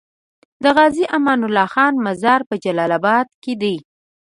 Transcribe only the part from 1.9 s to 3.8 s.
مزار په جلال اباد کی دی